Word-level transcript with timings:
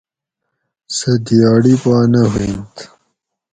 سۤہ 0.95 1.13
دِیاڑی 1.25 1.75
پا 1.81 1.95
نہ 2.11 2.21
ہوئینت 2.31 2.73